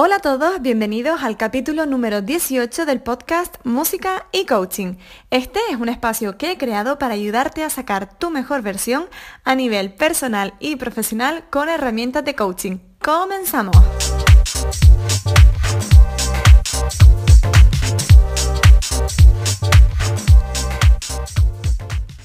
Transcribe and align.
Hola 0.00 0.14
a 0.14 0.20
todos, 0.20 0.62
bienvenidos 0.62 1.24
al 1.24 1.36
capítulo 1.36 1.84
número 1.84 2.22
18 2.22 2.86
del 2.86 3.00
podcast 3.00 3.56
Música 3.64 4.28
y 4.30 4.46
Coaching. 4.46 4.94
Este 5.32 5.58
es 5.72 5.76
un 5.76 5.88
espacio 5.88 6.38
que 6.38 6.52
he 6.52 6.56
creado 6.56 7.00
para 7.00 7.14
ayudarte 7.14 7.64
a 7.64 7.68
sacar 7.68 8.16
tu 8.16 8.30
mejor 8.30 8.62
versión 8.62 9.06
a 9.42 9.56
nivel 9.56 9.92
personal 9.92 10.54
y 10.60 10.76
profesional 10.76 11.46
con 11.50 11.68
herramientas 11.68 12.24
de 12.24 12.36
coaching. 12.36 12.78
¡Comenzamos! 13.02 13.76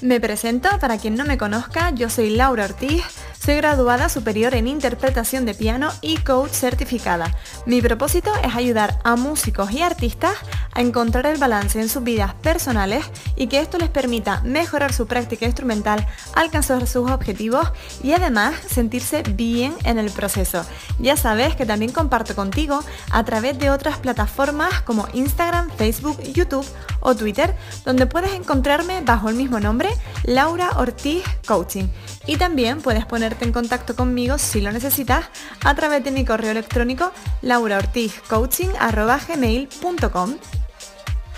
Me 0.00 0.20
presento, 0.20 0.68
para 0.78 0.98
quien 0.98 1.16
no 1.16 1.24
me 1.24 1.38
conozca, 1.38 1.90
yo 1.90 2.08
soy 2.08 2.30
Laura 2.30 2.66
Ortiz 2.66 3.23
soy 3.44 3.56
graduada 3.56 4.08
superior 4.08 4.54
en 4.54 4.66
interpretación 4.66 5.44
de 5.44 5.52
piano 5.52 5.90
y 6.00 6.16
coach 6.16 6.52
certificada. 6.52 7.36
Mi 7.66 7.82
propósito 7.82 8.32
es 8.42 8.54
ayudar 8.54 8.98
a 9.04 9.16
músicos 9.16 9.70
y 9.72 9.82
artistas 9.82 10.34
a 10.72 10.80
encontrar 10.80 11.26
el 11.26 11.36
balance 11.36 11.78
en 11.78 11.90
sus 11.90 12.02
vidas 12.02 12.32
personales 12.36 13.04
y 13.36 13.48
que 13.48 13.60
esto 13.60 13.76
les 13.76 13.90
permita 13.90 14.40
mejorar 14.44 14.94
su 14.94 15.06
práctica 15.06 15.44
instrumental, 15.44 16.06
alcanzar 16.34 16.86
sus 16.86 17.10
objetivos 17.10 17.70
y 18.02 18.12
además 18.12 18.54
sentirse 18.66 19.22
bien 19.22 19.74
en 19.84 19.98
el 19.98 20.10
proceso. 20.10 20.64
Ya 20.98 21.18
sabes 21.18 21.54
que 21.54 21.66
también 21.66 21.92
comparto 21.92 22.34
contigo 22.34 22.80
a 23.10 23.24
través 23.24 23.58
de 23.58 23.68
otras 23.68 23.98
plataformas 23.98 24.80
como 24.82 25.06
Instagram, 25.12 25.68
Facebook, 25.76 26.18
YouTube 26.22 26.66
o 27.00 27.14
Twitter, 27.14 27.54
donde 27.84 28.06
puedes 28.06 28.32
encontrarme 28.32 29.02
bajo 29.02 29.28
el 29.28 29.34
mismo 29.34 29.60
nombre, 29.60 29.90
Laura 30.24 30.70
Ortiz 30.78 31.22
Coaching. 31.46 31.88
Y 32.26 32.36
también 32.36 32.80
puedes 32.80 33.04
en 33.40 33.52
contacto 33.52 33.96
conmigo 33.96 34.36
si 34.38 34.60
lo 34.60 34.70
necesitas 34.72 35.26
a 35.64 35.74
través 35.74 36.04
de 36.04 36.10
mi 36.10 36.24
correo 36.24 36.50
electrónico 36.50 37.12
lauraortizcoaching.gmail.com 37.42 40.34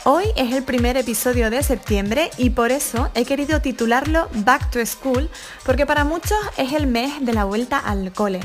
Hoy 0.09 0.27
es 0.37 0.55
el 0.55 0.63
primer 0.63 0.97
episodio 0.97 1.51
de 1.51 1.65
septiembre 1.65 2.31
y 2.39 2.51
por 2.51 2.71
eso 2.71 3.11
he 3.17 3.25
querido 3.25 3.61
titularlo 3.61 4.29
Back 4.35 4.71
to 4.71 4.87
School 4.87 5.29
porque 5.65 5.85
para 5.85 6.05
muchos 6.05 6.39
es 6.57 6.75
el 6.75 6.87
mes 6.87 7.15
de 7.27 7.33
la 7.33 7.45
vuelta 7.45 7.77
al 7.77 8.13
cole. 8.13 8.39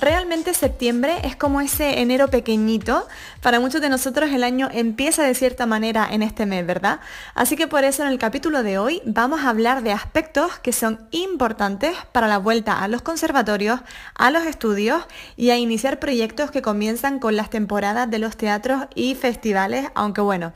Realmente 0.00 0.54
septiembre 0.54 1.16
es 1.24 1.34
como 1.34 1.60
ese 1.60 1.98
enero 2.02 2.28
pequeñito. 2.28 3.08
Para 3.42 3.58
muchos 3.58 3.80
de 3.80 3.88
nosotros 3.88 4.30
el 4.30 4.44
año 4.44 4.68
empieza 4.72 5.24
de 5.24 5.34
cierta 5.34 5.66
manera 5.66 6.06
en 6.08 6.22
este 6.22 6.46
mes, 6.46 6.64
¿verdad? 6.64 7.00
Así 7.34 7.56
que 7.56 7.66
por 7.66 7.82
eso 7.82 8.04
en 8.04 8.10
el 8.10 8.18
capítulo 8.20 8.62
de 8.62 8.78
hoy 8.78 9.02
vamos 9.04 9.40
a 9.40 9.48
hablar 9.48 9.82
de 9.82 9.90
aspectos 9.90 10.60
que 10.60 10.72
son 10.72 11.08
importantes 11.10 11.96
para 12.12 12.28
la 12.28 12.38
vuelta 12.38 12.80
a 12.80 12.86
los 12.86 13.02
conservatorios, 13.02 13.80
a 14.14 14.30
los 14.30 14.46
estudios 14.46 15.02
y 15.36 15.50
a 15.50 15.56
iniciar 15.56 15.98
proyectos 15.98 16.52
que 16.52 16.62
comienzan 16.62 17.18
con 17.18 17.34
las 17.34 17.50
temporadas 17.50 18.08
de 18.08 18.20
los 18.20 18.36
teatros 18.36 18.84
y 18.94 19.16
festivales, 19.16 19.88
aunque 19.96 20.20
bueno, 20.20 20.52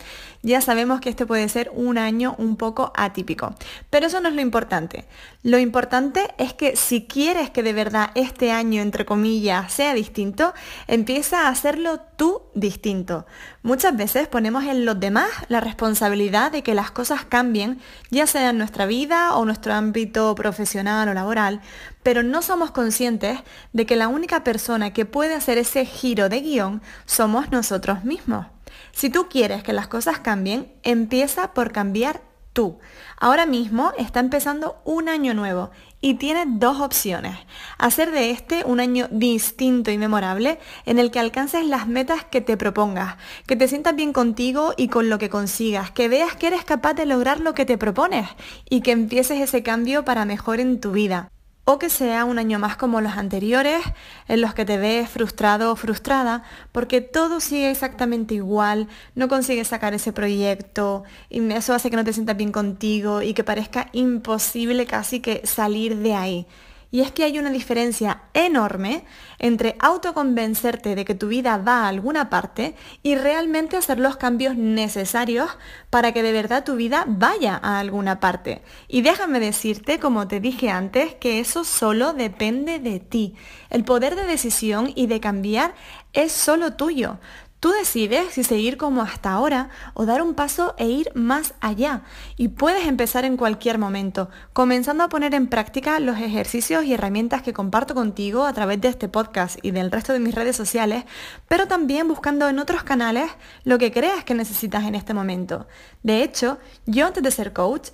ya 0.53 0.61
sabemos 0.61 1.01
que 1.01 1.09
este 1.09 1.25
puede 1.25 1.49
ser 1.49 1.71
un 1.75 1.97
año 1.97 2.35
un 2.37 2.57
poco 2.57 2.93
atípico. 2.95 3.55
Pero 3.89 4.07
eso 4.07 4.21
no 4.21 4.29
es 4.29 4.35
lo 4.35 4.43
importante. 4.43 5.07
Lo 5.43 5.59
importante 5.59 6.29
es 6.37 6.53
que 6.53 6.77
si 6.77 7.07
quieres 7.07 7.49
que 7.49 7.63
de 7.63 7.73
verdad 7.73 8.11
este 8.15 8.53
año, 8.53 8.83
entre 8.83 9.07
comillas, 9.07 9.73
sea 9.73 9.95
distinto, 9.95 10.53
empieza 10.87 11.47
a 11.47 11.49
hacerlo 11.49 12.01
tú 12.17 12.43
distinto. 12.55 13.25
Muchas 13.63 13.97
veces 13.97 14.29
ponemos 14.29 14.65
en 14.65 14.85
los 14.85 15.01
demás 15.01 15.31
la 15.49 15.61
responsabilidad 15.61 16.53
de 16.53 16.63
que 16.63 16.75
las 16.75 16.91
cosas 16.91 17.25
cambien, 17.25 17.81
ya 18.11 18.27
sea 18.27 18.51
en 18.51 18.59
nuestra 18.59 18.85
vida 18.85 19.35
o 19.35 19.47
nuestro 19.47 19.73
ámbito 19.73 20.35
profesional 20.35 21.09
o 21.09 21.15
laboral, 21.15 21.63
pero 22.03 22.23
no 22.23 22.43
somos 22.43 22.73
conscientes 22.73 23.41
de 23.73 23.87
que 23.87 23.97
la 23.97 24.09
única 24.09 24.45
persona 24.45 24.93
que 24.93 25.07
puede 25.07 25.35
hacer 25.35 25.57
ese 25.57 25.87
giro 25.87 26.29
de 26.29 26.41
guion 26.43 26.83
somos 27.07 27.51
nosotros 27.51 28.05
mismos. 28.05 28.52
Si 28.93 29.11
tú 29.11 29.29
quieres 29.29 29.63
que 29.63 29.73
las 29.73 29.89
cosas 29.89 30.21
cambien, 30.21 30.73
empieza 30.83 31.55
por 31.55 31.73
cambiar 31.73 32.23
tú. 32.53 32.79
Ahora 33.19 33.47
mismo 33.47 33.93
está 33.99 34.21
empezando 34.21 34.81
un 34.85 35.09
año 35.09 35.35
nuevo 35.35 35.71
y 36.01 36.15
tienes 36.15 36.47
dos 36.49 36.81
opciones. 36.81 37.37
Hacer 37.79 38.11
de 38.11 38.31
este 38.31 38.65
un 38.65 38.81
año 38.81 39.09
distinto 39.11 39.91
y 39.91 39.99
memorable 39.99 40.59
en 40.85 40.99
el 40.99 41.11
que 41.11 41.21
alcances 41.21 41.65
las 41.65 41.87
metas 41.87 42.25
que 42.25 42.41
te 42.41 42.57
propongas, 42.57 43.17
que 43.47 43.57
te 43.57 43.69
sientas 43.69 43.97
bien 43.97 44.13
contigo 44.13 44.75
y 44.77 44.89
con 44.89 45.09
lo 45.09 45.19
que 45.19 45.31
consigas, 45.31 45.91
que 45.91 46.09
veas 46.09 46.37
que 46.37 46.49
eres 46.49 46.65
capaz 46.65 46.95
de 46.95 47.07
lograr 47.07 47.41
lo 47.41 47.55
que 47.55 47.65
te 47.65 47.79
propones 47.79 48.29
y 48.69 48.81
que 48.83 48.93
empieces 48.93 49.41
ese 49.41 49.63
cambio 49.63 50.05
para 50.05 50.25
mejor 50.25 50.61
en 50.61 50.81
tu 50.81 50.93
vida 50.93 51.31
o 51.65 51.79
que 51.79 51.91
sea 51.91 52.25
un 52.25 52.39
año 52.39 52.59
más 52.59 52.77
como 52.77 53.01
los 53.01 53.13
anteriores, 53.13 53.83
en 54.29 54.41
los 54.41 54.55
que 54.55 54.65
te 54.65 54.79
ves 54.79 55.09
frustrado 55.09 55.73
o 55.73 55.77
frustrada, 55.77 56.43
porque 56.73 57.01
todo 57.01 57.41
sigue 57.41 57.71
exactamente 57.71 58.35
igual, 58.35 58.89
no 59.15 59.29
consigues 59.29 59.69
sacar 59.69 59.95
ese 59.95 60.13
proyecto, 60.13 61.05
y 61.31 61.53
eso 61.53 61.75
hace 61.75 61.91
que 61.91 61.97
no 61.97 62.05
te 62.05 62.13
sientas 62.13 62.37
bien 62.37 62.53
contigo 62.53 63.23
y 63.23 63.35
que 63.35 63.45
parezca 63.45 63.89
imposible 63.93 64.87
casi 64.87 65.21
que 65.21 65.47
salir 65.47 65.97
de 65.99 66.15
ahí. 66.15 66.47
Y 66.93 67.01
es 67.01 67.11
que 67.11 67.25
hay 67.25 67.39
una 67.39 67.51
diferencia 67.51 68.25
enorme 68.35 69.05
entre 69.39 69.77
autoconvencerte 69.81 70.95
de 70.95 71.07
que 71.07 71.15
tu 71.15 71.29
vida 71.29 71.57
va 71.57 71.85
a 71.85 71.89
alguna 71.89 72.29
parte 72.29 72.77
y 73.03 73.15
realmente 73.15 73.79
hacer 73.79 73.99
los 73.99 74.19
cambios 74.19 74.57
necesarios 74.57 75.51
para 75.89 76.13
que 76.13 76.23
de 76.23 76.33
verdad 76.33 76.65
tu 76.65 76.77
vida 76.77 77.05
vaya 77.09 77.59
a 77.63 77.79
alguna 77.79 78.21
parte. 78.21 78.61
Y 78.89 79.01
déjame 79.01 79.41
decirte, 79.41 79.99
como 79.99 80.29
te 80.29 80.39
dije 80.39 80.69
antes, 80.69 81.15
que 81.15 81.41
eso 81.41 81.65
solo 81.65 82.13
depende 82.13 82.79
de 82.79 83.01
ti. 83.01 83.37
El 83.71 83.85
poder 83.85 84.15
de 84.15 84.27
decisión 84.27 84.93
y 84.95 85.07
de 85.07 85.19
cambiar 85.19 85.75
es 86.13 86.31
solo 86.31 86.75
tuyo. 86.75 87.19
Tú 87.63 87.71
decides 87.71 88.33
si 88.33 88.43
seguir 88.43 88.77
como 88.77 89.03
hasta 89.03 89.31
ahora 89.31 89.71
o 89.95 90.05
dar 90.05 90.21
un 90.21 90.35
paso 90.35 90.75
e 90.79 90.89
ir 90.89 91.13
más 91.15 91.55
allá. 91.61 92.03
Y 92.37 92.49
puedes 92.49 92.89
empezar 92.89 93.25
en 93.25 93.37
cualquier 93.37 93.79
momento, 93.79 94.31
comenzando 94.53 95.05
a 95.05 95.09
poner 95.09 95.33
en 95.33 95.47
práctica 95.47 96.01
los 96.01 96.19
ejercicios 96.19 96.85
y 96.85 96.93
herramientas 96.93 97.41
que 97.41 97.53
comparto 97.53 97.95
contigo 97.95 98.47
a 98.47 98.53
través 98.53 98.81
de 98.81 98.89
este 98.89 99.09
podcast 99.09 99.61
y 99.63 99.71
del 99.71 99.93
resto 99.93 100.13
de 100.13 100.19
mis 100.19 100.35
redes 100.35 100.57
sociales, 100.57 101.05
pero 101.47 101.69
también 101.69 102.09
buscando 102.09 102.49
en 102.49 102.59
otros 102.59 102.83
canales 102.83 103.31
lo 103.63 103.79
que 103.79 103.93
creas 103.93 104.25
que 104.25 104.35
necesitas 104.35 104.83
en 104.83 104.97
este 104.97 105.15
momento. 105.15 105.69
De 106.03 106.25
hecho, 106.25 106.59
yo 106.87 107.07
antes 107.07 107.23
de 107.23 107.31
ser 107.31 107.53
coach, 107.53 107.91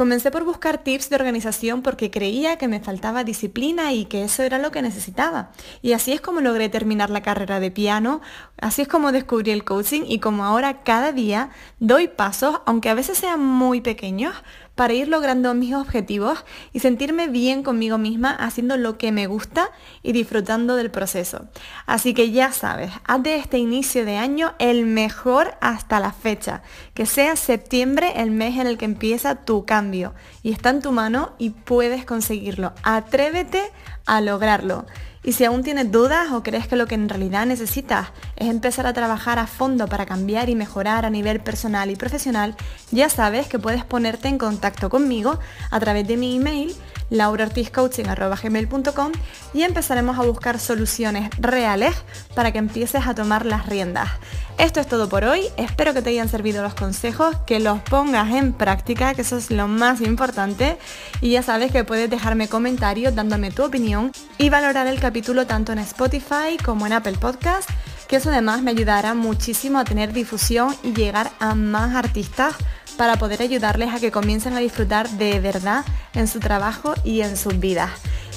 Comencé 0.00 0.30
por 0.30 0.44
buscar 0.44 0.78
tips 0.78 1.10
de 1.10 1.16
organización 1.16 1.82
porque 1.82 2.10
creía 2.10 2.56
que 2.56 2.68
me 2.68 2.80
faltaba 2.80 3.22
disciplina 3.22 3.92
y 3.92 4.06
que 4.06 4.24
eso 4.24 4.42
era 4.42 4.56
lo 4.56 4.70
que 4.70 4.80
necesitaba. 4.80 5.50
Y 5.82 5.92
así 5.92 6.12
es 6.12 6.22
como 6.22 6.40
logré 6.40 6.70
terminar 6.70 7.10
la 7.10 7.20
carrera 7.20 7.60
de 7.60 7.70
piano, 7.70 8.22
así 8.62 8.80
es 8.80 8.88
como 8.88 9.12
descubrí 9.12 9.50
el 9.50 9.62
coaching 9.62 10.04
y 10.06 10.18
como 10.18 10.46
ahora 10.46 10.84
cada 10.84 11.12
día 11.12 11.50
doy 11.80 12.08
pasos, 12.08 12.62
aunque 12.64 12.88
a 12.88 12.94
veces 12.94 13.18
sean 13.18 13.40
muy 13.44 13.82
pequeños, 13.82 14.34
para 14.80 14.94
ir 14.94 15.08
logrando 15.08 15.52
mis 15.52 15.74
objetivos 15.74 16.42
y 16.72 16.80
sentirme 16.80 17.28
bien 17.28 17.62
conmigo 17.62 17.98
misma 17.98 18.30
haciendo 18.30 18.78
lo 18.78 18.96
que 18.96 19.12
me 19.12 19.26
gusta 19.26 19.68
y 20.02 20.12
disfrutando 20.12 20.74
del 20.74 20.90
proceso. 20.90 21.48
Así 21.84 22.14
que 22.14 22.30
ya 22.30 22.50
sabes, 22.50 22.90
haz 23.04 23.22
de 23.22 23.36
este 23.36 23.58
inicio 23.58 24.06
de 24.06 24.16
año 24.16 24.54
el 24.58 24.86
mejor 24.86 25.54
hasta 25.60 26.00
la 26.00 26.12
fecha, 26.12 26.62
que 26.94 27.04
sea 27.04 27.36
septiembre 27.36 28.22
el 28.22 28.30
mes 28.30 28.58
en 28.58 28.66
el 28.66 28.78
que 28.78 28.86
empieza 28.86 29.44
tu 29.44 29.66
cambio 29.66 30.14
y 30.42 30.50
está 30.50 30.70
en 30.70 30.80
tu 30.80 30.92
mano 30.92 31.34
y 31.36 31.50
puedes 31.50 32.06
conseguirlo. 32.06 32.72
Atrévete 32.82 33.60
a 34.06 34.22
lograrlo. 34.22 34.86
Y 35.22 35.32
si 35.32 35.44
aún 35.44 35.62
tienes 35.62 35.92
dudas 35.92 36.32
o 36.32 36.42
crees 36.42 36.66
que 36.66 36.76
lo 36.76 36.86
que 36.86 36.94
en 36.94 37.08
realidad 37.08 37.44
necesitas 37.44 38.08
es 38.36 38.48
empezar 38.48 38.86
a 38.86 38.94
trabajar 38.94 39.38
a 39.38 39.46
fondo 39.46 39.86
para 39.86 40.06
cambiar 40.06 40.48
y 40.48 40.54
mejorar 40.54 41.04
a 41.04 41.10
nivel 41.10 41.40
personal 41.40 41.90
y 41.90 41.96
profesional, 41.96 42.56
ya 42.90 43.10
sabes 43.10 43.46
que 43.46 43.58
puedes 43.58 43.84
ponerte 43.84 44.28
en 44.28 44.38
contacto 44.38 44.88
conmigo 44.88 45.38
a 45.70 45.78
través 45.78 46.08
de 46.08 46.16
mi 46.16 46.36
email 46.36 46.74
lauraortizcoaching.com 47.10 49.12
y 49.52 49.62
empezaremos 49.62 50.18
a 50.18 50.22
buscar 50.22 50.58
soluciones 50.58 51.30
reales 51.38 51.94
para 52.34 52.52
que 52.52 52.58
empieces 52.58 53.06
a 53.06 53.14
tomar 53.14 53.46
las 53.46 53.66
riendas. 53.66 54.10
Esto 54.58 54.80
es 54.80 54.86
todo 54.86 55.08
por 55.08 55.24
hoy, 55.24 55.44
espero 55.56 55.94
que 55.94 56.02
te 56.02 56.10
hayan 56.10 56.28
servido 56.28 56.62
los 56.62 56.74
consejos, 56.74 57.36
que 57.46 57.60
los 57.60 57.80
pongas 57.80 58.34
en 58.34 58.52
práctica, 58.52 59.14
que 59.14 59.22
eso 59.22 59.38
es 59.38 59.50
lo 59.50 59.68
más 59.68 60.02
importante. 60.02 60.78
Y 61.20 61.30
ya 61.30 61.42
sabes 61.42 61.72
que 61.72 61.84
puedes 61.84 62.10
dejarme 62.10 62.48
comentarios 62.48 63.14
dándome 63.14 63.50
tu 63.50 63.64
opinión 63.64 64.12
y 64.38 64.50
valorar 64.50 64.86
el 64.86 65.00
capítulo 65.00 65.46
tanto 65.46 65.72
en 65.72 65.78
Spotify 65.78 66.58
como 66.62 66.86
en 66.86 66.92
Apple 66.92 67.16
Podcast, 67.18 67.70
que 68.06 68.16
eso 68.16 68.30
además 68.30 68.62
me 68.62 68.72
ayudará 68.72 69.14
muchísimo 69.14 69.78
a 69.78 69.84
tener 69.84 70.12
difusión 70.12 70.76
y 70.82 70.92
llegar 70.92 71.30
a 71.38 71.54
más 71.54 71.94
artistas 71.94 72.54
para 72.96 73.16
poder 73.16 73.42
ayudarles 73.42 73.94
a 73.94 74.00
que 74.00 74.10
comiencen 74.10 74.54
a 74.54 74.60
disfrutar 74.60 75.08
de 75.10 75.40
verdad 75.40 75.84
en 76.14 76.28
su 76.28 76.40
trabajo 76.40 76.94
y 77.04 77.22
en 77.22 77.36
sus 77.36 77.58
vidas. 77.58 77.90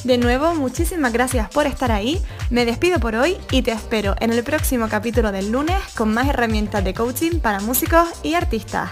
De 0.03 0.17
nuevo, 0.17 0.53
muchísimas 0.53 1.13
gracias 1.13 1.49
por 1.49 1.65
estar 1.65 1.91
ahí. 1.91 2.21
Me 2.49 2.65
despido 2.65 2.99
por 2.99 3.15
hoy 3.15 3.37
y 3.51 3.61
te 3.61 3.71
espero 3.71 4.15
en 4.19 4.31
el 4.31 4.43
próximo 4.43 4.89
capítulo 4.89 5.31
del 5.31 5.51
lunes 5.51 5.77
con 5.95 6.13
más 6.13 6.27
herramientas 6.27 6.83
de 6.83 6.93
coaching 6.93 7.39
para 7.39 7.61
músicos 7.61 8.07
y 8.21 8.33
artistas. 8.33 8.89